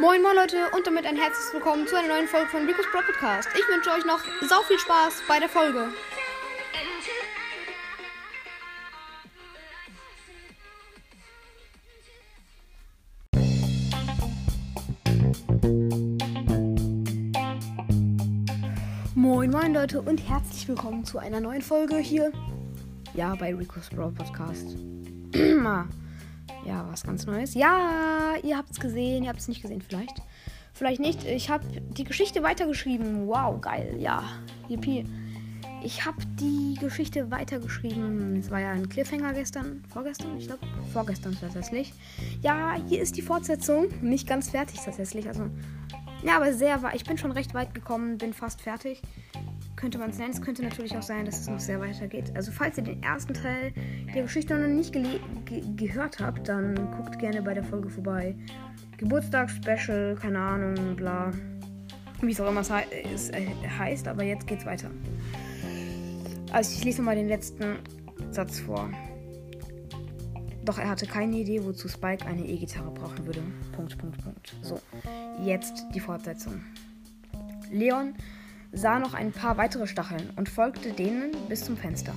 [0.00, 3.00] Moin moin Leute und damit ein herzliches Willkommen zu einer neuen Folge von Rico's Pro
[3.00, 3.48] Podcast.
[3.52, 5.88] Ich wünsche euch noch sau viel Spaß bei der Folge.
[19.16, 22.30] Moin moin Leute und herzlich willkommen zu einer neuen Folge hier.
[23.14, 24.76] Ja, bei Rico's Pro Podcast.
[26.66, 27.54] ja, was ganz Neues.
[27.54, 30.22] Ja, ihr habt es gesehen, ihr habt es nicht gesehen vielleicht.
[30.74, 31.24] Vielleicht nicht.
[31.24, 33.26] Ich habe die Geschichte weitergeschrieben.
[33.26, 33.96] Wow, geil.
[33.98, 34.22] Ja,
[34.68, 35.04] yippie.
[35.82, 38.36] Ich habe die Geschichte weitergeschrieben.
[38.36, 39.84] Es war ja ein Cliffhanger gestern.
[39.88, 40.36] Vorgestern?
[40.38, 41.92] Ich glaube, vorgestern tatsächlich.
[42.42, 43.88] Ja, hier ist die Fortsetzung.
[44.02, 45.26] Nicht ganz fertig tatsächlich.
[45.26, 45.50] Also,
[46.22, 46.96] ja, aber sehr weit.
[46.96, 49.02] Ich bin schon recht weit gekommen, bin fast fertig
[49.78, 50.32] könnte man es nennen.
[50.32, 52.32] Es könnte natürlich auch sein, dass es noch sehr weitergeht.
[52.34, 53.72] Also falls ihr den ersten Teil
[54.12, 55.20] der Geschichte noch nicht ge
[55.76, 58.34] gehört habt, dann guckt gerne bei der Folge vorbei.
[58.96, 61.30] Geburtstagsspecial, keine Ahnung, bla.
[62.20, 64.90] Wie es auch immer äh, heißt, aber jetzt geht's weiter.
[66.50, 67.76] Also ich lese mal den letzten
[68.32, 68.90] Satz vor.
[70.64, 73.42] Doch er hatte keine Idee, wozu Spike eine E-Gitarre brauchen würde.
[73.76, 74.56] Punkt, Punkt, Punkt.
[74.60, 74.80] So,
[75.40, 76.60] jetzt die Fortsetzung.
[77.70, 78.14] Leon
[78.72, 82.14] sah noch ein paar weitere Stacheln und folgte denen bis zum Fenster.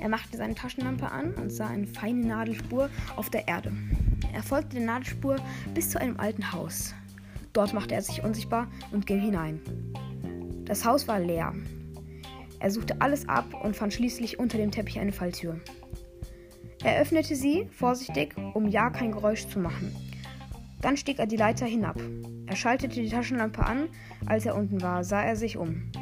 [0.00, 3.72] Er machte seine Taschenlampe an und sah eine feine Nadelspur auf der Erde.
[4.34, 5.36] Er folgte der Nadelspur
[5.74, 6.94] bis zu einem alten Haus.
[7.52, 9.60] Dort machte er sich unsichtbar und ging hinein.
[10.64, 11.54] Das Haus war leer.
[12.58, 15.60] Er suchte alles ab und fand schließlich unter dem Teppich eine Falltür.
[16.82, 19.94] Er öffnete sie vorsichtig, um ja kein Geräusch zu machen.
[20.82, 21.98] Dann stieg er die Leiter hinab.
[22.56, 23.90] Er schaltete die Taschenlampe an.
[24.24, 25.92] Als er unten war, sah er sich um.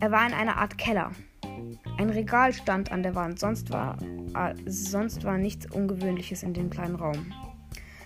[0.00, 1.10] Er war in einer Art Keller.
[1.98, 3.98] Ein Regal stand an der Wand, sonst war,
[4.34, 7.30] äh, sonst war nichts Ungewöhnliches in dem kleinen Raum.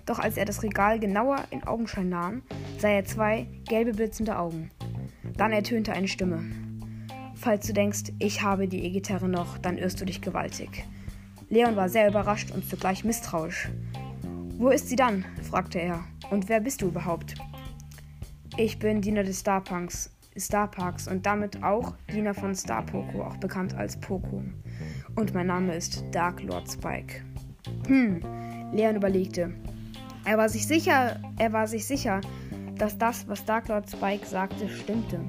[0.04, 2.42] Doch als er das Regal genauer in Augenschein nahm,
[2.78, 4.72] sah er zwei gelbe blitzende Augen.
[5.36, 6.42] Dann ertönte eine Stimme.
[7.36, 10.84] Falls du denkst, ich habe die E-Gitarre noch, dann irrst du dich gewaltig.
[11.48, 13.70] Leon war sehr überrascht und zugleich misstrauisch.
[14.58, 15.24] Wo ist sie dann?
[15.48, 16.02] fragte er.
[16.30, 17.36] Und wer bist du überhaupt?
[18.56, 23.74] Ich bin Diener des Starpunks, Starparks und damit auch Diener von Star Poco, auch bekannt
[23.74, 24.42] als Poco.
[25.16, 27.22] Und mein Name ist Dark Lord Spike.
[27.86, 28.20] Hm,
[28.72, 29.54] Leon überlegte.
[30.24, 32.20] Er war sich sicher, er war sich sicher,
[32.76, 35.20] dass das, was Dark Lord Spike sagte, stimmte.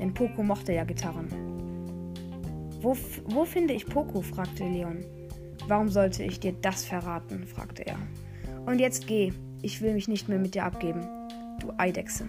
[0.00, 1.28] Denn Poco mochte ja Gitarren.
[2.80, 2.96] Wo,
[3.26, 4.22] wo finde ich Poco?
[4.22, 5.04] fragte Leon.
[5.68, 7.46] Warum sollte ich dir das verraten?
[7.46, 7.98] fragte er.
[8.66, 9.32] Und jetzt geh.
[9.60, 11.06] Ich will mich nicht mehr mit dir abgeben.
[11.60, 12.26] Du Eidechse.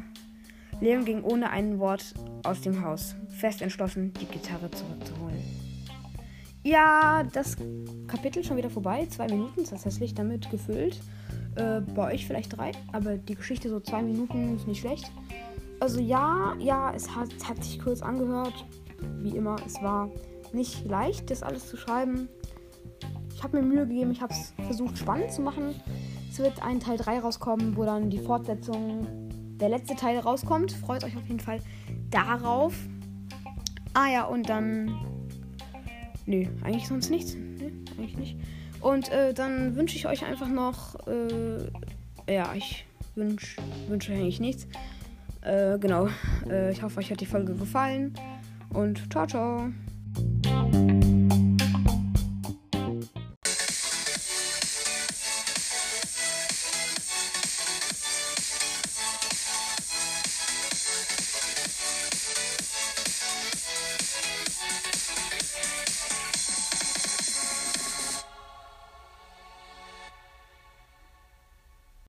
[0.81, 2.13] Leon ging ohne ein Wort
[2.43, 5.41] aus dem Haus, fest entschlossen, die Gitarre zurückzuholen.
[6.63, 7.57] Ja, das
[8.07, 9.05] Kapitel schon wieder vorbei.
[9.09, 11.01] Zwei Minuten tatsächlich damit gefüllt.
[11.55, 15.11] Äh, bei euch vielleicht drei, aber die Geschichte so zwei Minuten ist nicht schlecht.
[15.79, 18.65] Also ja, ja, es hat, hat sich kurz angehört.
[19.19, 20.09] Wie immer, es war
[20.53, 22.29] nicht leicht, das alles zu schreiben.
[23.35, 25.75] Ich habe mir Mühe gegeben, ich habe es versucht spannend zu machen.
[26.31, 29.05] Es wird ein Teil 3 rauskommen, wo dann die Fortsetzung,
[29.59, 30.71] der letzte Teil rauskommt.
[30.71, 31.59] Freut euch auf jeden Fall
[32.09, 32.73] darauf.
[33.93, 34.97] Ah ja, und dann.
[36.25, 37.35] Nö, eigentlich sonst nichts.
[37.35, 38.37] Nö, eigentlich nicht.
[38.81, 40.95] Und äh, dann wünsche ich euch einfach noch.
[41.07, 44.67] Äh, ja, ich wünsche wünsch eigentlich nichts.
[45.41, 46.07] Äh, genau.
[46.49, 48.13] Äh, ich hoffe, euch hat die Folge gefallen.
[48.69, 49.69] Und ciao, ciao.